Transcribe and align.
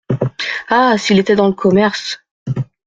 Ah! 0.67 0.97
s’il 0.97 1.19
était 1.19 1.35
dans 1.35 1.45
le 1.47 1.53
commerce!… 1.53 2.17